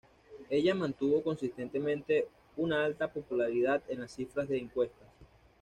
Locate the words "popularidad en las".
3.13-4.15